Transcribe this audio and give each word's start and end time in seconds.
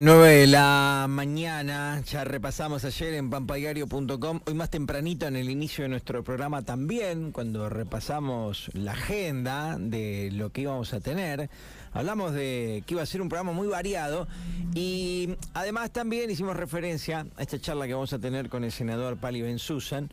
9 0.00 0.28
de 0.28 0.46
la 0.46 1.06
mañana, 1.08 2.00
ya 2.06 2.22
repasamos 2.22 2.84
ayer 2.84 3.14
en 3.14 3.30
pampaigario.com, 3.30 4.40
hoy 4.46 4.54
más 4.54 4.70
tempranito 4.70 5.26
en 5.26 5.34
el 5.34 5.50
inicio 5.50 5.82
de 5.82 5.88
nuestro 5.88 6.22
programa 6.22 6.62
también, 6.62 7.32
cuando 7.32 7.68
repasamos 7.68 8.70
la 8.74 8.92
agenda 8.92 9.76
de 9.76 10.30
lo 10.32 10.52
que 10.52 10.60
íbamos 10.60 10.94
a 10.94 11.00
tener, 11.00 11.50
hablamos 11.92 12.32
de 12.32 12.84
que 12.86 12.94
iba 12.94 13.02
a 13.02 13.06
ser 13.06 13.20
un 13.20 13.28
programa 13.28 13.50
muy 13.50 13.66
variado 13.66 14.28
y 14.72 15.30
además 15.52 15.90
también 15.90 16.30
hicimos 16.30 16.56
referencia 16.56 17.26
a 17.36 17.42
esta 17.42 17.60
charla 17.60 17.88
que 17.88 17.94
vamos 17.94 18.12
a 18.12 18.20
tener 18.20 18.48
con 18.48 18.62
el 18.62 18.70
senador 18.70 19.16
Pali 19.16 19.42
Ben 19.42 19.58
Susan 19.58 20.10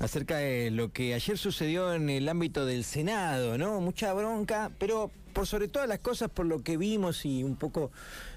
acerca 0.00 0.38
de 0.38 0.72
lo 0.72 0.90
que 0.90 1.14
ayer 1.14 1.38
sucedió 1.38 1.94
en 1.94 2.10
el 2.10 2.28
ámbito 2.28 2.66
del 2.66 2.82
Senado, 2.82 3.56
¿no? 3.56 3.80
Mucha 3.80 4.12
bronca, 4.14 4.72
pero 4.80 5.12
por 5.38 5.46
sobre 5.46 5.68
todas 5.68 5.88
las 5.88 6.00
cosas, 6.00 6.28
por 6.30 6.46
lo 6.46 6.64
que 6.64 6.76
vimos 6.76 7.24
y 7.24 7.44
un 7.44 7.54
poco 7.54 7.92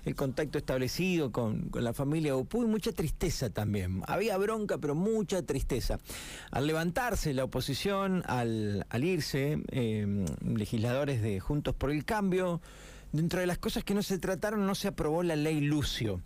el 0.05 0.13
contacto 0.13 0.59
establecido 0.59 1.31
con, 1.31 1.71
la 1.73 1.93
familia 1.93 2.35
Upuy, 2.35 2.67
mucha 2.67 2.91
tristeza 2.91 3.49
también. 3.49 4.03
Había 4.05 4.37
bronca, 4.37 4.77
pero 4.77 4.93
mucha 4.93 5.41
tristeza. 5.41 5.97
Al 6.51 6.67
levantarse 6.67 7.33
la 7.33 7.45
oposición, 7.45 8.21
al, 8.27 8.85
irse, 9.03 9.63
eh, 9.71 10.25
legisladores 10.45 11.23
de 11.23 11.39
Juntos 11.39 11.73
por 11.73 11.89
el 11.89 12.05
Cambio, 12.05 12.61
dentro 13.11 13.39
de 13.39 13.47
las 13.47 13.57
cosas 13.57 13.83
que 13.83 13.95
no 13.95 14.03
se 14.03 14.19
trataron, 14.19 14.67
no 14.67 14.75
se 14.75 14.89
aprobó 14.89 15.23
la 15.23 15.35
ley 15.35 15.59
Lucio. 15.59 16.21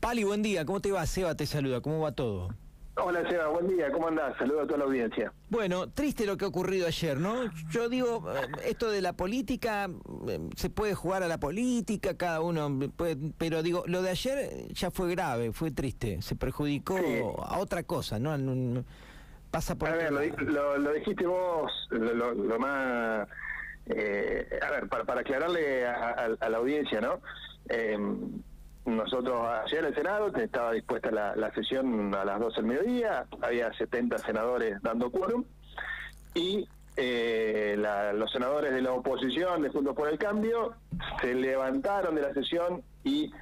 Pali, 0.00 0.24
buen 0.24 0.42
día, 0.42 0.66
¿cómo 0.66 0.82
te 0.82 0.92
va? 0.92 1.06
Seba 1.06 1.34
te 1.34 1.46
saluda, 1.46 1.80
¿cómo 1.80 2.00
va 2.00 2.12
todo? 2.12 2.50
Hola 2.96 3.28
Seba, 3.28 3.46
buen 3.48 3.68
día, 3.68 3.90
¿cómo 3.92 4.08
andás? 4.08 4.36
Saludo 4.36 4.62
a 4.62 4.66
toda 4.66 4.78
la 4.78 4.84
audiencia. 4.84 5.32
Bueno, 5.48 5.88
triste 5.90 6.26
lo 6.26 6.36
que 6.36 6.44
ha 6.44 6.48
ocurrido 6.48 6.86
ayer, 6.86 7.18
¿no? 7.18 7.44
Yo 7.70 7.88
digo, 7.88 8.24
eh, 8.34 8.48
esto 8.64 8.90
de 8.90 9.00
la 9.00 9.12
política, 9.12 9.88
eh, 10.28 10.40
se 10.56 10.70
puede 10.70 10.94
jugar 10.94 11.22
a 11.22 11.28
la 11.28 11.38
política, 11.38 12.16
cada 12.16 12.40
uno 12.40 12.78
puede, 12.96 13.16
pero 13.38 13.62
digo, 13.62 13.84
lo 13.86 14.02
de 14.02 14.10
ayer 14.10 14.68
ya 14.72 14.90
fue 14.90 15.10
grave, 15.10 15.52
fue 15.52 15.70
triste, 15.70 16.20
se 16.20 16.34
perjudicó 16.34 16.98
a 17.42 17.58
otra 17.58 17.84
cosa, 17.84 18.18
¿no? 18.18 18.84
Pasa 19.50 19.76
por... 19.76 19.88
A 19.88 19.94
ver, 19.94 20.12
lo, 20.12 20.92
dijiste 20.92 21.26
vos, 21.26 21.72
lo, 21.90 22.58
más... 22.58 23.28
Eh, 23.86 24.60
a 24.62 24.70
ver, 24.70 24.88
para, 24.88 25.20
aclararle 25.20 25.86
a, 25.86 26.36
a, 26.38 26.48
la 26.48 26.58
audiencia, 26.58 27.00
¿no? 27.00 27.20
Eh, 27.68 27.98
nosotros 28.96 29.46
ayer 29.64 29.84
el 29.84 29.94
Senado 29.94 30.28
estaba 30.34 30.72
dispuesta 30.72 31.10
la, 31.10 31.54
sesión 31.54 32.14
a 32.14 32.24
las 32.24 32.40
12 32.40 32.56
del 32.56 32.66
mediodía, 32.66 33.26
había 33.42 33.72
70 33.72 34.18
senadores 34.18 34.80
dando 34.82 35.10
quórum 35.10 35.44
y 36.34 36.68
eh, 36.96 37.76
los 38.14 38.30
senadores 38.30 38.72
de 38.72 38.82
la 38.82 38.92
oposición 38.92 39.62
de 39.62 39.68
Juntos 39.70 39.94
por 39.94 40.08
el 40.08 40.18
Cambio 40.18 40.74
se 41.20 41.34
levantaron 41.34 42.14
de 42.14 42.22
la 42.22 42.34
sesión 42.34 42.82
y 43.04 43.32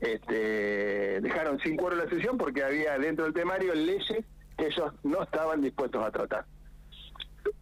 este, 0.00 1.20
dejaron 1.20 1.58
sin 1.60 1.76
quórum 1.76 1.98
la 1.98 2.08
sesión 2.08 2.38
porque 2.38 2.62
había 2.62 2.98
dentro 2.98 3.24
del 3.24 3.34
temario 3.34 3.74
leyes 3.74 4.24
que 4.56 4.66
ellos 4.66 4.92
no 5.02 5.22
estaban 5.22 5.60
dispuestos 5.60 6.04
a 6.04 6.10
tratar. 6.10 6.44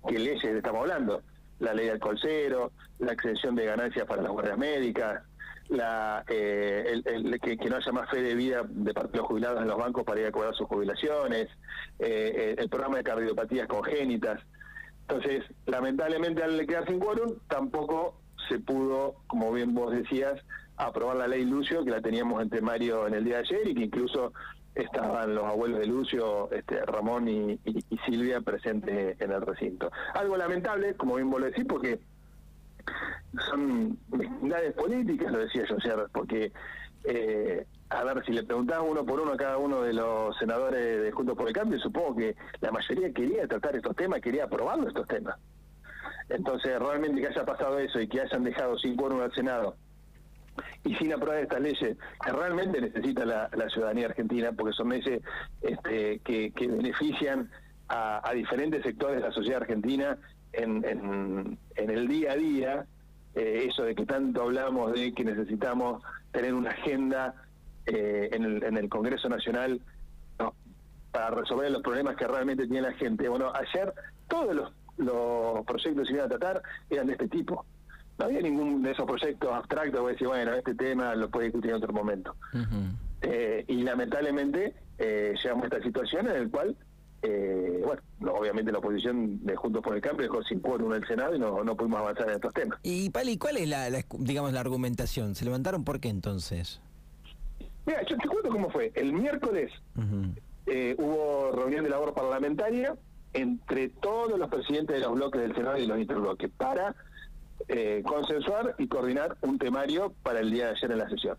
¿Qué 0.09 0.19
leyes 0.19 0.45
estamos 0.45 0.83
hablando? 0.83 1.23
La 1.59 1.73
ley 1.73 1.87
del 1.87 1.99
colcero, 1.99 2.73
la 2.99 3.13
exención 3.13 3.55
de 3.55 3.67
ganancias 3.67 4.07
para 4.07 4.23
las 4.23 4.33
guardias 4.33 4.59
médicas, 4.59 5.23
la, 5.69 6.25
eh, 6.29 7.01
el, 7.05 7.41
que, 7.41 7.57
no 7.69 7.77
haya 7.77 7.93
más 7.93 8.09
fe 8.11 8.23
de 8.23 8.35
vida 8.35 8.63
de 8.69 8.95
parte 8.95 9.13
de 9.13 9.19
los 9.19 9.27
jubilados 9.27 9.63
en 9.63 9.69
los 9.69 9.79
bancos 9.79 10.05
para 10.05 10.21
ir 10.21 10.27
a 10.27 10.33
cobrar 10.33 10.55
sus 10.55 10.67
jubilaciones, 10.67 11.49
eh, 11.99 12.33
eh, 12.35 12.55
el 12.59 12.69
programa 12.69 12.99
de 12.99 13.05
cardiopatías 13.05 13.67
congénitas. 13.67 14.41
Entonces, 15.09 15.45
lamentablemente 15.67 16.43
al 16.43 16.67
quedar 16.67 16.87
sin 16.87 16.99
quórum, 16.99 17.39
tampoco 17.49 18.21
se 18.49 18.59
pudo, 18.59 19.17
como 19.27 19.53
bien 19.53 19.75
vos 19.75 19.93
decías, 19.93 20.41
aprobar 20.77 21.17
la 21.17 21.29
ley 21.29 21.45
Lucio, 21.45 21.85
que 21.85 21.91
la 21.91 22.01
teníamos 22.01 22.43
en 22.43 22.51
temario 22.51 23.07
en 23.07 23.15
el 23.15 23.25
día 23.25 23.37
de 23.37 23.41
ayer 23.41 23.69
y 23.69 23.75
que 23.75 23.85
incluso 23.85 24.33
estaban 24.75 25.35
los 25.35 25.45
abuelos 25.45 25.81
de 25.81 25.87
Lucio, 25.87 26.51
este, 26.53 26.85
Ramón 26.85 27.29
y, 27.29 27.59
y 27.65 27.99
Silvia 28.05 28.41
presentes 28.43 29.19
en 29.21 29.33
el 29.33 29.41
recinto. 29.41 29.91
Algo 30.15 30.37
lamentable, 30.37 30.95
como 30.95 31.17
bien 31.17 31.31
vos 31.31 31.41
lo 31.41 31.47
decís, 31.47 31.65
porque 31.67 31.99
son 33.49 33.99
mezquindades 34.11 34.73
políticas, 34.75 35.33
lo 35.33 35.39
decía 35.39 35.65
yo 35.69 35.77
ayer, 35.77 36.07
porque, 36.13 36.53
eh, 37.05 37.67
a 37.91 38.05
ver, 38.05 38.25
si 38.25 38.33
le 38.33 38.45
preguntaba 38.45 38.83
uno 38.83 39.05
por 39.05 39.21
uno 39.21 39.33
a 39.33 39.37
cada 39.37 39.59
uno 39.59 39.83
de 39.83 39.93
los 39.93 40.37
senadores 40.39 41.03
de 41.03 41.13
Juntos 41.13 41.37
por 41.37 41.49
el 41.49 41.55
Cambio, 41.55 41.79
supongo 41.79 42.17
que 42.17 42.37
la 42.61 42.71
mayoría 42.71 43.13
quería 43.13 43.47
tratar 43.47 43.77
estos 43.77 43.95
temas, 43.97 44.21
quería 44.21 44.45
aprobar 44.45 44.79
estos 44.87 45.07
temas. 45.07 45.37
Entonces, 46.29 46.79
realmente 46.79 47.21
que 47.21 47.29
haya 47.29 47.45
pasado 47.45 47.79
eso 47.79 48.01
y 48.01 48.09
que 48.09 48.21
hayan 48.21 48.43
dejado 48.43 48.79
sin 48.79 48.97
quórum 48.97 49.21
al 49.21 49.33
Senado 49.33 49.77
y 50.85 50.95
sin 50.97 51.13
aprobar 51.13 51.39
estas 51.39 51.61
leyes 51.61 51.97
que 52.25 52.33
realmente 52.33 52.81
necesita 52.81 53.25
la, 53.25 53.51
ciudadanía 53.69 54.07
argentina, 54.07 54.53
porque 54.53 54.73
son 54.73 54.89
leyes 54.89 55.21
este, 55.61 56.21
que, 56.21 56.53
benefician 56.57 57.51
a, 57.89 58.29
a 58.29 58.33
diferentes 58.33 58.83
sectores 58.83 59.17
de 59.17 59.29
la 59.29 59.33
sociedad 59.33 59.63
argentina 59.63 60.19
en, 60.57 61.59
en, 61.77 61.91
el 61.91 62.09
día 62.09 62.33
a 62.33 62.37
día, 62.37 62.87
eh, 63.35 63.67
eso 63.69 63.85
de 63.85 63.95
que 63.95 64.07
tanto 64.07 64.43
hablamos 64.43 64.93
de 64.93 65.13
que 65.13 65.25
necesitamos 65.25 66.03
tener 66.33 66.55
una 66.55 66.71
agenda 66.71 67.35
eh, 67.87 68.31
en, 68.33 68.45
el, 68.45 68.65
en 68.65 68.77
el 68.77 68.89
Congreso 68.89 69.29
Nacional 69.29 69.81
para 71.13 71.31
resolver 71.31 71.71
los 71.71 71.83
problemas 71.83 72.17
que 72.17 72.27
realmente 72.27 72.67
tiene 72.67 72.83
la 72.83 72.93
gente. 72.93 73.27
Bueno, 73.29 73.51
ayer 73.55 73.93
todos 74.29 74.55
los, 74.55 74.73
los 74.99 75.65
proyectos 75.65 76.03
que 76.03 76.07
se 76.07 76.13
iban 76.13 76.27
a 76.27 76.29
tratar 76.29 76.63
eran 76.91 77.07
de 77.07 77.13
este 77.13 77.29
tipo. 77.29 77.65
No 78.19 78.27
había 78.27 78.43
ningún 78.43 78.83
de 78.83 78.91
esos 78.91 79.07
proyectos 79.07 79.51
abstractos 79.51 79.99
que 80.03 80.13
decir, 80.13 80.27
bueno, 80.27 80.53
este 80.53 80.75
tema 80.75 81.15
lo 81.15 81.31
puede 81.31 81.47
discutir 81.47 81.71
en 81.71 81.77
otro 81.77 81.93
momento. 81.93 82.35
Eh, 83.23 83.65
y 83.67 83.83
lamentablemente 83.83 84.75
llegamos 84.99 85.65
a 85.65 85.67
esta 85.69 85.83
situación 85.83 86.29
en 86.29 86.45
la 86.45 86.51
cual 86.51 86.77
eh, 87.23 87.83
bueno, 87.85 88.39
obviamente 88.39 88.71
la 88.71 88.79
oposición 88.79 89.45
de 89.45 89.57
Juntos 89.57 89.83
por 89.83 89.95
el 89.95 90.01
Cambio 90.01 90.23
dejó 90.23 90.43
sin 90.43 90.61
quórum 90.61 90.93
en 90.93 91.03
el 91.03 91.09
Senado 91.09 91.35
y 91.35 91.39
no, 91.39 91.65
no 91.65 91.77
pudimos 91.77 92.01
avanzar 92.01 92.29
en 92.29 92.35
estos 92.35 92.53
temas. 92.53 92.79
Y 92.83 93.11
Pali, 93.11 93.39
¿cuál 93.39 93.57
es 93.57 93.69
la, 93.69 93.89
digamos 94.19 94.53
la 94.53 94.61
argumentación? 94.61 95.35
¿Se 95.35 95.45
levantaron 95.45 95.85
por 95.85 96.01
qué 96.01 96.09
entonces? 96.09 96.81
Mira, 97.87 98.03
yo 98.07 98.17
te 98.17 98.29
cuento 98.29 98.51
cómo 98.51 98.71
fue. 98.71 98.93
El 98.95 99.13
miércoles 99.13 99.73
eh, 100.67 100.95
hubo 100.99 101.53
reunión 101.53 101.85
de 101.85 101.91
labor 101.91 102.15
parlamentaria 102.15 102.97
entre 103.33 103.89
todos 103.89 104.39
los 104.39 104.49
presidentes 104.49 104.97
de 104.97 105.03
los 105.03 105.15
bloques 105.15 105.41
del 105.41 105.55
Senado 105.55 105.79
y 105.79 105.87
los 105.87 105.99
interbloques 105.99 106.51
para 106.57 106.95
eh, 107.69 108.03
consensuar 108.05 108.75
y 108.79 108.89
coordinar 108.89 109.37
un 109.41 109.59
temario 109.59 110.13
para 110.23 110.41
el 110.41 110.51
día 110.51 110.67
de 110.67 110.71
ayer 110.73 110.91
en 110.93 110.99
la 110.99 111.09
sesión. 111.09 111.37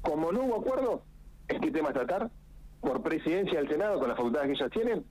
Como 0.00 0.32
no 0.32 0.42
hubo 0.42 0.56
acuerdo, 0.56 1.02
¿qué 1.46 1.70
tema 1.70 1.92
tratar? 1.92 2.30
Por 2.82 3.00
presidencia 3.00 3.60
del 3.60 3.68
Senado, 3.68 3.98
con 3.98 4.08
las 4.08 4.16
facultades 4.16 4.48
que 4.48 4.52
ellas 4.54 4.70
tienen, 4.70 5.04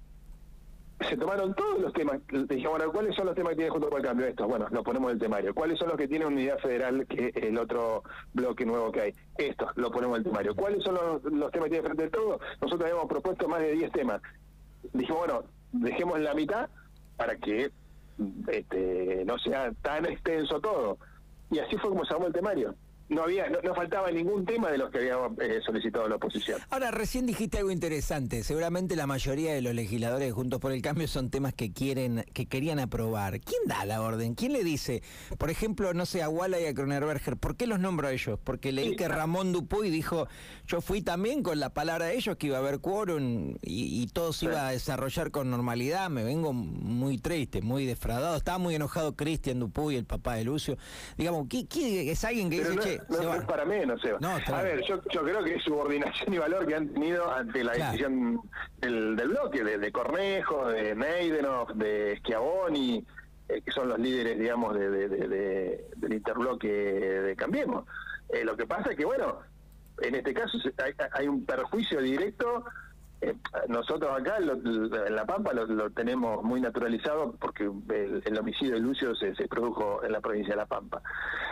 se 1.07 1.17
tomaron 1.17 1.55
todos 1.55 1.79
los 1.79 1.93
temas. 1.93 2.19
Dijimos, 2.27 2.77
bueno, 2.77 2.91
¿cuáles 2.91 3.15
son 3.15 3.25
los 3.25 3.35
temas 3.35 3.51
que 3.51 3.55
tiene 3.55 3.71
junto 3.71 3.89
con 3.89 3.97
el 3.99 4.05
cambio? 4.05 4.27
Estos, 4.27 4.47
bueno, 4.47 4.67
los 4.69 4.83
ponemos 4.83 5.09
en 5.09 5.15
el 5.15 5.21
temario. 5.21 5.55
¿Cuáles 5.55 5.79
son 5.79 5.87
los 5.87 5.97
que 5.97 6.07
tiene 6.07 6.25
unidad 6.25 6.59
federal, 6.59 7.07
que 7.07 7.31
el 7.33 7.57
otro 7.57 8.03
bloque 8.33 8.65
nuevo 8.65 8.91
que 8.91 9.01
hay? 9.01 9.13
Estos, 9.37 9.75
lo 9.77 9.89
ponemos 9.89 10.17
en 10.17 10.25
el 10.25 10.29
temario. 10.29 10.55
¿Cuáles 10.55 10.83
son 10.83 10.95
los, 10.95 11.51
temas 11.51 11.65
que 11.65 11.69
tiene 11.69 11.85
frente 11.85 12.03
de 12.03 12.09
todo? 12.09 12.39
Nosotros 12.61 12.81
habíamos 12.81 13.09
propuesto 13.09 13.47
más 13.47 13.61
de 13.61 13.71
10 13.71 13.91
temas. 13.93 14.21
Dijimos, 14.93 15.19
bueno, 15.25 15.43
dejemos 15.71 16.19
la 16.19 16.33
mitad 16.33 16.69
para 17.17 17.37
que 17.37 17.71
este, 18.47 19.23
no 19.25 19.39
sea 19.39 19.71
tan 19.81 20.05
extenso 20.05 20.59
todo. 20.59 20.97
Y 21.49 21.59
así 21.59 21.77
fue 21.77 21.89
como 21.89 22.05
se 22.05 22.13
armó 22.13 22.27
el 22.27 22.33
temario 22.33 22.75
no 23.11 23.23
había 23.23 23.49
no, 23.49 23.75
faltaba 23.75 24.09
ningún 24.09 24.45
tema 24.45 24.71
de 24.71 24.77
los 24.77 24.89
que 24.89 24.99
había 24.99 25.17
eh, 25.41 25.59
solicitado 25.65 26.07
la 26.07 26.15
oposición. 26.15 26.59
Ahora, 26.69 26.91
recién 26.91 27.25
dijiste 27.25 27.57
algo 27.57 27.69
interesante. 27.69 28.43
Seguramente 28.43 28.95
la 28.95 29.05
mayoría 29.05 29.53
de 29.53 29.61
los 29.61 29.75
legisladores 29.75 30.33
Juntos 30.33 30.59
por 30.61 30.71
el 30.71 30.81
Cambio 30.81 31.07
son 31.07 31.29
temas 31.29 31.53
que 31.53 31.73
quieren 31.73 32.23
que 32.33 32.45
querían 32.45 32.79
aprobar. 32.79 33.41
¿Quién 33.41 33.61
da 33.65 33.83
la 33.85 34.01
orden? 34.01 34.33
¿Quién 34.33 34.53
le 34.53 34.63
dice? 34.63 35.03
Por 35.37 35.49
ejemplo, 35.49 35.93
no 35.93 36.05
sé, 36.05 36.23
a 36.23 36.29
Walla 36.29 36.59
y 36.59 36.65
a 36.65 36.73
Kronerberger, 36.73 37.35
¿por 37.35 37.57
qué 37.57 37.67
los 37.67 37.79
nombro 37.79 38.07
a 38.07 38.13
ellos? 38.13 38.39
Porque 38.41 38.71
leí 38.71 38.95
que 38.95 39.07
Ramón 39.09 39.51
Dupuy 39.51 39.89
dijo, 39.89 40.27
yo 40.65 40.79
fui 40.79 41.01
también 41.01 41.43
con 41.43 41.59
la 41.59 41.73
palabra 41.73 42.05
de 42.05 42.15
ellos 42.15 42.37
que 42.37 42.47
iba 42.47 42.57
a 42.57 42.59
haber 42.61 42.79
quórum 42.79 43.55
y, 43.61 44.07
todo 44.13 44.33
se 44.33 44.45
iba 44.45 44.67
a 44.67 44.71
desarrollar 44.71 45.31
con 45.31 45.49
normalidad. 45.49 46.09
Me 46.09 46.23
vengo 46.23 46.53
muy 46.53 47.17
triste, 47.17 47.61
muy 47.61 47.85
defraudado. 47.85 48.37
Estaba 48.37 48.57
muy 48.57 48.75
enojado 48.75 49.15
Cristian 49.15 49.59
Dupuy, 49.59 49.95
el 49.95 50.05
papá 50.05 50.35
de 50.35 50.45
Lucio. 50.45 50.77
Digamos, 51.17 51.47
¿qué, 51.49 52.11
es 52.11 52.23
alguien 52.23 52.49
que 52.49 52.59
dice, 52.59 52.75
no, 52.75 53.00
es 53.09 53.45
para 53.45 53.65
menos, 53.65 54.01
Seba. 54.01 54.19
a 54.19 54.61
ver, 54.61 54.81
yo, 54.83 55.01
yo 55.11 55.23
creo 55.23 55.43
que 55.43 55.55
es 55.55 55.63
subordinación 55.63 56.33
y 56.33 56.37
valor 56.37 56.65
que 56.67 56.75
han 56.75 56.89
tenido 56.89 57.31
ante 57.31 57.63
la 57.63 57.73
decisión 57.73 58.41
del, 58.79 59.15
del 59.15 59.29
bloque, 59.29 59.63
de, 59.63 59.91
Cornejo, 59.91 60.69
de 60.69 60.95
Neidenov, 60.95 61.73
de 61.75 62.17
Schiavoni, 62.19 63.05
eh, 63.49 63.61
que 63.61 63.71
son 63.71 63.89
los 63.89 63.99
líderes, 63.99 64.39
digamos, 64.39 64.73
de, 64.77 65.87
del 65.95 66.13
interbloque 66.13 66.67
de 66.67 67.35
Cambiemos. 67.35 67.85
Eh, 68.29 68.43
lo 68.43 68.55
que 68.55 68.65
pasa 68.65 68.91
es 68.91 68.97
que, 68.97 69.05
bueno, 69.05 69.39
en 70.01 70.15
este 70.15 70.33
caso 70.33 70.57
hay, 70.83 70.93
hay 71.11 71.27
un 71.27 71.45
perjuicio 71.45 72.01
directo 72.01 72.65
eh, 73.21 73.35
nosotros 73.67 74.11
acá 74.19 74.37
en 74.37 75.15
La 75.15 75.25
Pampa 75.25 75.53
lo, 75.53 75.89
tenemos 75.91 76.43
muy 76.43 76.59
naturalizado 76.59 77.35
porque 77.39 77.63
el, 77.63 78.37
homicidio 78.39 78.73
de 78.73 78.79
Lucio 78.79 79.15
se, 79.15 79.33
produjo 79.47 80.03
en 80.03 80.11
la 80.11 80.21
provincia 80.21 80.53
de 80.53 80.57
La 80.57 80.65
Pampa. 80.65 81.01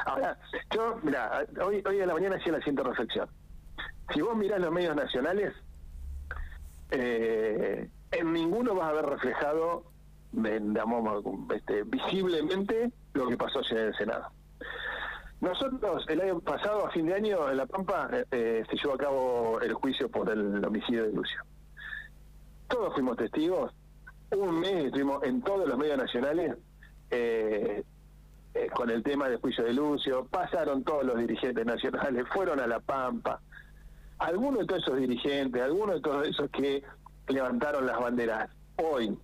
Ahora, 0.06 0.38
yo, 0.74 1.00
mira, 1.04 1.46
hoy, 1.64 1.84
hoy 1.88 1.98
la 1.98 2.14
mañana 2.14 2.38
hacía 2.38 2.54
la 2.54 2.60
siguiente 2.60 2.84
reflexión. 2.84 3.30
si 4.14 4.22
vos 4.22 4.36
mirás 4.36 4.60
los 4.60 4.72
medios 4.72 4.96
nacionales, 4.96 5.54
eh, 6.92 7.88
en 8.12 8.34
ninguno 8.34 8.74
vas 8.74 8.90
a 8.90 8.94
ver 8.94 9.06
reflejado, 9.06 9.84
digamos, 10.32 11.24
este, 11.54 11.84
visiblemente 11.84 12.92
lo 13.14 13.28
que 13.28 13.38
pasó 13.38 13.60
ayer 13.60 13.78
en 13.78 13.88
el 13.88 13.96
Senado. 13.96 14.32
Nosotros, 15.42 16.06
el 16.10 16.22
año 16.22 16.40
pasado, 16.40 16.86
a 16.86 16.92
fin 16.92 17.06
de 17.06 17.14
año, 17.14 17.50
en 17.50 17.58
La 17.58 17.66
Pampa, 17.66 18.10
eh, 18.12 18.26
eh, 18.32 18.64
se 18.70 18.76
llevó 18.76 18.96
a 18.96 18.98
cabo 18.98 19.62
el 19.62 19.74
juicio 19.74 20.10
por 20.10 20.30
el 20.30 20.64
homicidio 20.66 21.04
de 21.04 21.14
Lucio. 21.14 21.42
Todos 22.70 22.94
fuimos 22.94 23.18
testigos. 23.18 23.74
Un 24.32 24.60
mes 24.60 24.86
estuvimos 24.86 25.24
en 25.24 25.42
todos 25.42 25.68
los 25.68 25.78
medios 25.78 25.98
nacionales 25.98 26.56
eh, 27.10 27.84
con 28.74 28.90
el 28.90 29.04
tema 29.04 29.28
del 29.28 29.40
juicio 29.40 29.66
de 29.66 29.74
Lucio. 29.74 30.26
Pasaron 30.26 30.84
todos 30.84 31.04
los 31.04 31.18
dirigentes 31.18 31.66
nacionales, 31.66 32.26
fueron 32.32 32.60
a 32.60 32.68
La 32.68 32.80
Pampa. 32.80 33.42
Algunos 34.20 34.62
de 34.62 34.66
todos 34.68 34.84
esos 34.84 34.98
dirigentes, 34.98 35.62
algunos 35.62 35.96
de 35.96 36.02
todos 36.02 36.28
esos 36.28 36.50
que 36.52 36.84
levantaron 37.28 37.86
las 37.86 38.00
banderas 38.00 38.50
hoy, 38.78 39.18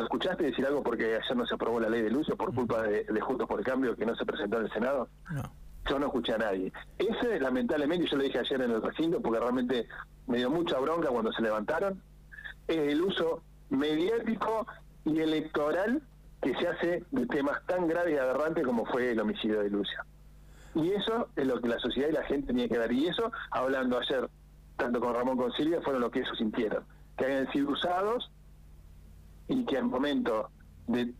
¿Escuchaste 0.00 0.44
decir 0.44 0.64
algo 0.66 0.82
porque 0.82 1.16
ayer 1.16 1.36
no 1.36 1.46
se 1.46 1.54
aprobó 1.54 1.80
la 1.80 1.88
ley 1.88 2.02
de 2.02 2.10
Lucio 2.10 2.36
por 2.36 2.54
culpa 2.54 2.82
de, 2.82 3.20
Juntos 3.20 3.48
por 3.48 3.58
el 3.58 3.64
Cambio 3.64 3.96
que 3.96 4.06
no 4.06 4.14
se 4.14 4.24
presentó 4.24 4.58
en 4.58 4.66
el 4.66 4.72
Senado? 4.72 5.08
No. 5.32 5.42
Yo 5.90 5.98
no 5.98 6.06
escuché 6.06 6.34
a 6.34 6.38
nadie. 6.38 6.72
Ese, 6.96 7.40
lamentablemente, 7.40 8.06
yo 8.06 8.16
lo 8.16 8.22
dije 8.22 8.38
ayer 8.38 8.62
en 8.62 8.70
el 8.70 8.82
recinto 8.82 9.20
porque 9.20 9.40
realmente 9.40 9.88
me 10.28 10.38
dio 10.38 10.48
mucha 10.48 10.78
bronca 10.78 11.08
cuando 11.08 11.32
se 11.32 11.42
levantaron, 11.42 12.00
es 12.68 12.78
el 12.78 13.02
uso 13.02 13.42
mediático 13.70 14.66
y 15.04 15.20
electoral 15.20 16.02
que 16.42 16.54
se 16.56 16.68
hace 16.68 17.04
de 17.10 17.26
temas 17.26 17.64
tan 17.66 17.88
graves 17.88 18.14
y 18.14 18.18
aberrantes 18.18 18.64
como 18.64 18.84
fue 18.86 19.12
el 19.12 19.20
homicidio 19.20 19.62
de 19.62 19.70
Lucio. 19.70 19.98
Y 20.74 20.90
eso 20.92 21.28
es 21.36 21.46
lo 21.46 21.60
que 21.60 21.68
la 21.68 21.78
sociedad 21.78 22.08
y 22.08 22.12
la 22.12 22.24
gente 22.24 22.48
tenía 22.48 22.68
que 22.68 22.78
dar. 22.78 22.92
Y 22.92 23.06
eso, 23.06 23.30
hablando 23.50 23.98
ayer, 23.98 24.28
tanto 24.76 25.00
con 25.00 25.14
Ramón 25.14 25.36
con 25.36 25.52
Silvia, 25.52 25.80
fueron 25.82 26.02
lo 26.02 26.10
que 26.10 26.20
ellos 26.20 26.36
sintieron. 26.36 26.84
Que 27.16 27.26
hayan 27.26 27.50
sido 27.52 27.70
usados 27.70 28.30
y 29.48 29.64
que 29.66 29.78
al 29.78 29.84
momento 29.84 30.50
de, 30.86 31.14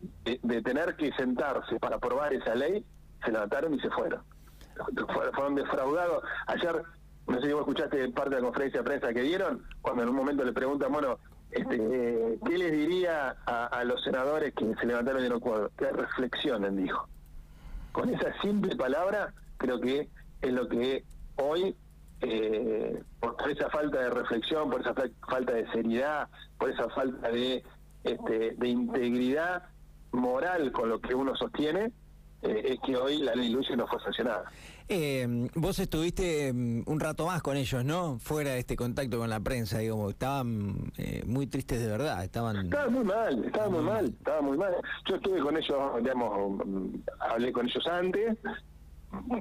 tener 0.61 0.95
que 0.95 1.11
sentarse 1.13 1.79
para 1.79 1.95
aprobar 1.95 2.33
esa 2.33 2.53
ley, 2.53 2.85
se 3.23 3.31
levantaron 3.31 3.73
y 3.73 3.79
se 3.79 3.89
fueron. 3.89 4.21
Fueron 5.33 5.55
defraudados. 5.55 6.23
Ayer, 6.47 6.83
no 7.27 7.39
sé 7.39 7.47
si 7.47 7.53
vos 7.53 7.61
escuchaste 7.61 8.09
parte 8.09 8.31
de 8.31 8.41
la 8.41 8.47
conferencia 8.47 8.81
de 8.81 8.85
prensa 8.85 9.13
que 9.13 9.21
dieron, 9.21 9.63
cuando 9.81 10.03
en 10.03 10.09
un 10.09 10.15
momento 10.15 10.43
le 10.43 10.51
preguntan, 10.51 10.91
bueno, 10.91 11.17
este, 11.55 12.37
¿qué 12.45 12.57
les 12.57 12.71
diría 12.73 13.29
a, 13.45 13.83
los 13.85 14.03
senadores 14.03 14.53
que 14.53 14.75
se 14.75 14.85
levantaron 14.85 15.25
y 15.25 15.29
no 15.29 15.39
cuadro? 15.39 15.71
Que 15.77 15.89
reflexionen, 15.89 16.75
dijo. 16.75 17.07
Con 17.93 18.13
esa 18.13 18.33
simple 18.41 18.75
palabra, 18.75 19.33
creo 19.57 19.79
que 19.79 20.09
es 20.41 20.51
lo 20.51 20.67
que 20.67 21.05
hoy, 21.37 21.73
eh, 22.19 23.01
por 23.21 23.49
esa 23.49 23.69
falta 23.69 23.99
de 23.99 24.09
reflexión, 24.09 24.69
por 24.69 24.81
esa 24.81 24.93
falta 25.29 25.53
de 25.53 25.65
seriedad, 25.71 26.27
por 26.57 26.71
esa 26.71 26.89
falta 26.89 27.29
de 27.29 27.63
este, 28.03 28.55
de 28.57 28.67
integridad 28.67 29.63
moral 30.11 30.73
con 30.73 30.89
lo 30.89 30.99
que 30.99 31.15
uno 31.15 31.37
sostiene, 31.37 31.85
eh, 31.85 31.91
es 32.41 32.79
que 32.81 32.95
hoy 32.95 33.17
la 33.19 33.33
ley 33.35 33.49
Lucio 33.49 33.75
no 33.75 33.87
fue 33.87 33.99
sancionada. 34.01 34.45
Eh, 34.87 35.49
vos 35.55 35.79
estuviste 35.79 36.53
mm, 36.53 36.83
un 36.85 36.99
rato 36.99 37.25
más 37.25 37.41
con 37.41 37.57
ellos, 37.57 37.83
¿no? 37.83 38.19
Fuera 38.19 38.51
de 38.51 38.59
este 38.59 38.75
contacto 38.75 39.17
con 39.17 39.29
la 39.29 39.39
prensa, 39.39 39.79
digamos, 39.79 40.11
estaban 40.11 40.91
eh, 40.97 41.23
muy 41.25 41.47
tristes 41.47 41.79
de 41.79 41.87
verdad, 41.87 42.23
estaban... 42.23 42.65
Estaban 42.65 42.93
muy 42.93 43.03
mal, 43.03 43.43
estaban 43.45 43.71
muy 43.71 43.83
mal, 43.83 44.05
estaban 44.05 44.45
muy 44.45 44.57
mal. 44.57 44.75
Yo 45.09 45.15
estuve 45.15 45.39
con 45.39 45.57
ellos, 45.57 45.77
digamos, 46.03 46.65
mm, 46.65 46.87
hablé 47.19 47.51
con 47.51 47.65
ellos 47.65 47.87
antes, 47.87 48.37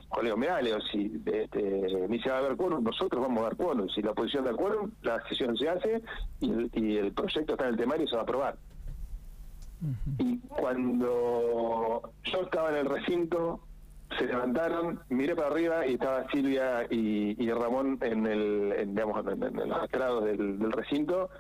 colegio 0.08 0.36
me 0.36 0.48
o 0.48 0.80
si 0.80 1.22
este, 1.24 1.60
me 2.08 2.16
dice 2.16 2.30
va 2.30 2.36
a 2.36 2.38
haber 2.38 2.56
quórum, 2.56 2.82
nosotros 2.82 3.20
vamos 3.20 3.40
a 3.40 3.44
dar 3.44 3.56
quórum. 3.56 3.88
Si 3.88 4.02
la 4.02 4.12
oposición 4.12 4.44
da 4.44 4.52
quórum, 4.52 4.90
la 5.02 5.22
sesión 5.28 5.56
se 5.56 5.68
hace 5.68 6.02
y 6.40 6.96
el, 6.96 7.12
proyecto 7.12 7.52
está 7.52 7.64
en 7.64 7.70
el 7.70 7.76
temario 7.76 8.04
y 8.04 8.08
se 8.08 8.14
va 8.14 8.20
a 8.20 8.24
aprobar. 8.24 8.56
Y 10.18 10.38
cuando 10.48 12.12
yo 12.24 12.40
estaba 12.42 12.70
en 12.70 12.76
el 12.76 12.86
recinto, 12.86 13.60
se 14.18 14.26
levantaron, 14.26 15.00
miré 15.08 15.34
para 15.34 15.48
arriba 15.48 15.86
y 15.86 15.94
estaba 15.94 16.26
Silvia 16.30 16.86
y, 16.90 17.50
Ramón 17.50 17.98
en 18.02 18.26
el, 18.26 18.86
digamos, 18.88 19.24
en, 19.26 19.68
los 19.68 19.84
estrados 19.84 20.24
del, 20.24 20.72
recinto 20.72 21.30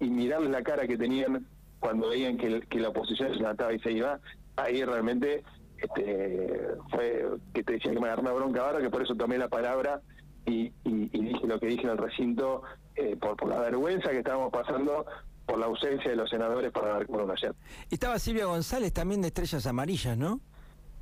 y 0.00 0.08
mirarles 0.08 0.50
la 0.50 0.62
cara 0.62 0.86
que 0.86 0.96
tenían 0.96 1.46
cuando 1.80 2.08
veían 2.08 2.36
que, 2.38 2.78
la 2.78 2.88
oposición 2.88 3.32
se 3.32 3.40
levantaba 3.40 3.72
y 3.72 3.78
se 3.80 3.92
iba, 3.92 4.18
ahí 4.56 4.82
realmente 4.84 5.44
este, 5.76 6.60
fue 6.90 7.26
que 7.52 7.62
te 7.62 7.74
decía 7.74 7.92
que 7.92 8.00
me 8.00 8.06
agarró 8.06 8.22
una 8.22 8.32
bronca 8.32 8.66
ahora, 8.66 8.80
que 8.80 8.90
por 8.90 9.02
eso 9.02 9.14
tomé 9.14 9.36
la 9.36 9.48
palabra 9.48 10.00
y, 10.46 10.72
dije 10.84 11.46
lo 11.46 11.58
que 11.58 11.66
dije 11.66 11.82
en 11.82 11.90
el 11.90 11.98
recinto 11.98 12.62
eh, 12.96 13.16
por 13.16 13.48
la 13.48 13.60
vergüenza 13.60 14.10
que 14.10 14.18
estábamos 14.18 14.50
pasando 14.50 15.04
por 15.46 15.58
la 15.58 15.66
ausencia 15.66 16.10
de 16.10 16.16
los 16.16 16.30
senadores 16.30 16.70
para 16.72 16.88
dar 16.88 17.06
cuenta 17.06 17.32
ayer. 17.32 17.54
Estaba 17.90 18.18
Silvia 18.18 18.46
González 18.46 18.92
también 18.92 19.20
de 19.22 19.28
Estrellas 19.28 19.66
Amarillas, 19.66 20.16
¿no? 20.16 20.40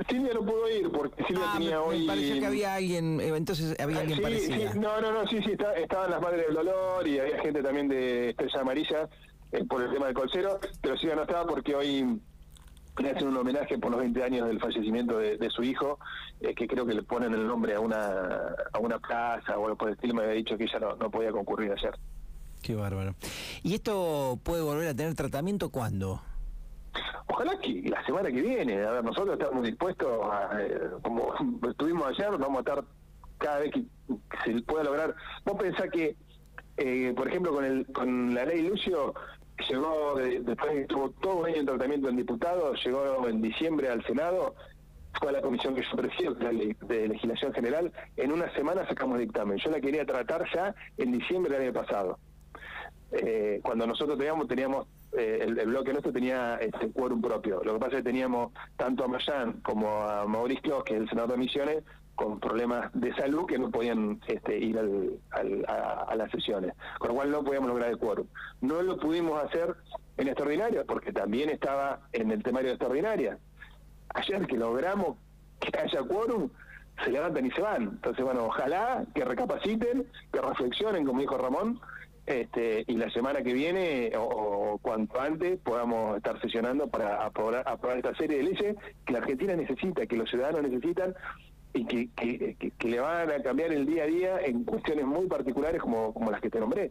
Silvia 0.08 0.34
no 0.34 0.40
pudo 0.40 0.68
ir 0.68 0.90
porque 0.90 1.22
Silvia 1.24 1.44
ah, 1.48 1.52
tenía 1.54 1.82
hoy. 1.82 2.00
Me 2.00 2.06
pareció 2.06 2.40
que 2.40 2.46
había 2.46 2.74
alguien, 2.74 3.20
eh, 3.20 3.28
entonces 3.36 3.78
había 3.78 4.00
alguien 4.00 4.20
parecido. 4.20 4.74
no, 4.74 5.00
no, 5.00 5.12
no, 5.12 5.26
sí, 5.28 5.40
sí, 5.42 5.56
estaban 5.76 6.10
las 6.10 6.20
madres 6.20 6.46
del 6.46 6.54
dolor 6.54 7.06
y 7.06 7.18
había 7.18 7.38
gente 7.40 7.62
también 7.62 7.88
de 7.88 8.30
Estrellas 8.30 8.60
Amarillas 8.60 9.10
eh, 9.52 9.64
por 9.64 9.82
el 9.82 9.92
tema 9.92 10.06
del 10.06 10.14
colcero, 10.14 10.58
pero 10.80 10.96
Silvia 10.96 11.16
no 11.16 11.22
estaba 11.22 11.46
porque 11.46 11.74
hoy 11.74 12.20
le 12.98 13.10
hacen 13.10 13.28
un 13.28 13.36
homenaje 13.36 13.78
por 13.78 13.90
los 13.90 14.00
20 14.00 14.22
años 14.22 14.48
del 14.48 14.60
fallecimiento 14.60 15.18
de, 15.18 15.50
su 15.50 15.62
hijo, 15.62 15.98
eh, 16.40 16.54
que 16.54 16.66
creo 16.66 16.84
que 16.84 16.94
le 16.94 17.02
ponen 17.02 17.32
el 17.32 17.46
nombre 17.46 17.74
a 17.74 17.80
una 17.80 18.54
a 18.72 18.78
una 18.78 18.98
plaza 18.98 19.56
o 19.58 19.64
algo 19.64 19.76
por 19.76 19.88
el 19.88 19.94
estilo, 19.94 20.14
me 20.14 20.22
había 20.22 20.34
dicho 20.34 20.56
que 20.58 20.64
ella 20.64 20.78
no, 20.80 20.96
no 20.96 21.10
podía 21.10 21.30
concurrir 21.30 21.72
ayer. 21.72 21.94
Qué 22.62 22.74
bárbaro. 22.76 23.14
¿Y 23.62 23.74
esto 23.74 24.38
puede 24.42 24.62
volver 24.62 24.88
a 24.88 24.94
tener 24.94 25.14
tratamiento 25.14 25.70
cuándo? 25.70 26.22
Ojalá 27.26 27.58
que 27.58 27.82
la 27.88 28.04
semana 28.06 28.30
que 28.30 28.40
viene, 28.40 28.82
a 28.84 28.92
ver, 28.92 29.04
nosotros 29.04 29.38
estamos 29.38 29.64
dispuestos, 29.64 30.08
a, 30.30 30.60
eh, 30.60 30.80
como 31.02 31.34
estuvimos 31.68 32.06
ayer, 32.06 32.30
vamos 32.38 32.56
a 32.56 32.60
estar 32.60 32.84
cada 33.38 33.58
vez 33.58 33.72
que 33.72 33.84
se 34.44 34.62
pueda 34.62 34.84
lograr. 34.84 35.14
Vos 35.44 35.56
pensás 35.60 35.90
que, 35.90 36.16
eh, 36.76 37.12
por 37.16 37.28
ejemplo, 37.28 37.52
con, 37.52 37.64
el, 37.64 37.86
con 37.86 38.34
la 38.34 38.44
ley 38.44 38.62
Lucio, 38.62 39.14
llegó, 39.68 40.14
después 40.16 40.70
que 40.70 40.80
estuvo 40.82 41.10
todo 41.10 41.36
un 41.38 41.46
año 41.46 41.56
en 41.56 41.66
tratamiento 41.66 42.08
en 42.08 42.16
diputados, 42.16 42.80
llegó 42.84 43.26
en 43.28 43.42
diciembre 43.42 43.88
al 43.88 44.04
Senado, 44.04 44.54
fue 45.18 45.30
a 45.30 45.32
la 45.32 45.42
comisión 45.42 45.74
que 45.74 45.82
yo 45.82 45.96
presido, 45.96 46.34
de 46.34 47.08
legislación 47.08 47.52
general, 47.52 47.92
en 48.16 48.32
una 48.32 48.52
semana 48.54 48.86
sacamos 48.86 49.18
dictamen. 49.18 49.58
Yo 49.58 49.70
la 49.70 49.80
quería 49.80 50.04
tratar 50.04 50.44
ya 50.54 50.74
en 50.96 51.12
diciembre 51.12 51.52
del 51.52 51.68
año 51.68 51.72
pasado. 51.72 52.18
Eh, 53.12 53.60
cuando 53.62 53.86
nosotros 53.86 54.16
teníamos, 54.16 54.48
teníamos 54.48 54.86
eh, 55.16 55.40
el, 55.42 55.54
bloque 55.66 55.92
nuestro 55.92 56.12
tenía 56.12 56.56
este 56.56 56.90
quórum 56.90 57.20
propio. 57.20 57.62
Lo 57.62 57.74
que 57.74 57.78
pasa 57.78 57.92
es 57.92 58.02
que 58.02 58.10
teníamos 58.10 58.52
tanto 58.76 59.04
a 59.04 59.08
Mayán 59.08 59.60
como 59.62 60.02
a 60.02 60.26
Mauricio, 60.26 60.82
que 60.82 60.94
es 60.94 61.00
el 61.00 61.08
senador 61.08 61.32
de 61.32 61.36
Misiones, 61.36 61.84
con 62.14 62.40
problemas 62.40 62.90
de 62.94 63.14
salud 63.14 63.46
que 63.46 63.58
no 63.58 63.70
podían 63.70 64.20
este, 64.26 64.58
ir 64.58 64.78
a, 64.78 66.14
las 66.14 66.30
sesiones, 66.30 66.72
con 66.98 67.08
lo 67.08 67.14
cual 67.14 67.30
no 67.30 67.42
podíamos 67.42 67.68
lograr 67.68 67.90
el 67.90 67.98
quórum. 67.98 68.26
No 68.60 68.82
lo 68.82 68.98
pudimos 68.98 69.42
hacer 69.42 69.74
en 70.16 70.28
extraordinaria, 70.28 70.84
porque 70.84 71.12
también 71.12 71.50
estaba 71.50 72.00
en 72.12 72.30
el 72.30 72.42
temario 72.42 72.68
de 72.68 72.74
extraordinaria. 72.74 73.38
Ayer 74.14 74.46
que 74.46 74.56
logramos 74.56 75.16
que 75.58 75.78
haya 75.78 76.02
quórum, 76.02 76.50
se 77.04 77.10
levantan 77.10 77.46
y 77.46 77.50
se 77.50 77.60
van. 77.60 77.82
Entonces, 77.82 78.24
bueno, 78.24 78.46
ojalá 78.46 79.04
que 79.14 79.24
recapaciten, 79.24 80.06
que 80.32 80.40
reflexionen, 80.40 81.04
como 81.04 81.20
dijo 81.20 81.38
Ramón, 81.38 81.80
este, 82.26 82.84
y 82.86 82.94
la 82.94 83.10
semana 83.10 83.42
que 83.42 83.52
viene 83.52 84.12
o, 84.16 84.78
cuanto 84.80 85.20
antes 85.20 85.58
podamos 85.58 86.16
estar 86.16 86.40
sesionando 86.40 86.86
para 86.86 87.24
aprobar, 87.24 87.64
aprobar 87.66 87.96
esta 87.96 88.14
serie 88.14 88.38
de 88.38 88.44
leyes 88.44 88.76
que 89.04 89.12
la 89.12 89.18
Argentina 89.18 89.56
necesita, 89.56 90.06
que 90.06 90.16
los 90.16 90.30
ciudadanos 90.30 90.62
necesitan 90.62 91.14
y 91.74 91.84
que, 91.84 92.08
que, 92.14 92.72
que, 92.78 92.88
le 92.88 93.00
van 93.00 93.30
a 93.30 93.42
cambiar 93.42 93.72
el 93.72 93.86
día 93.86 94.04
a 94.04 94.06
día 94.06 94.40
en 94.44 94.64
cuestiones 94.64 95.06
muy 95.06 95.26
particulares 95.26 95.80
como, 95.80 96.12
como 96.12 96.30
las 96.30 96.40
que 96.40 96.50
te 96.50 96.60
nombré. 96.60 96.90